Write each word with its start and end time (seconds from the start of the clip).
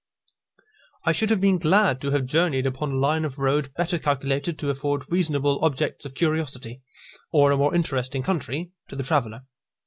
I 1.05 1.11
should 1.11 1.29
have 1.29 1.39
been 1.39 1.59
glad 1.59 2.01
to 2.01 2.09
have 2.09 2.25
journeyed 2.25 2.65
upon 2.65 2.91
a 2.91 2.95
line 2.97 3.23
of 3.23 3.37
road 3.37 3.71
better 3.75 3.99
calculated 3.99 4.57
to 4.57 4.71
afford 4.71 5.03
reasonable 5.11 5.63
objects 5.63 6.05
of 6.05 6.15
curiosity, 6.15 6.81
or 7.31 7.51
a 7.51 7.57
more 7.57 7.75
interesting 7.75 8.23
country, 8.23 8.71
to 8.87 8.95
the 8.95 9.03
traveller. 9.03 9.41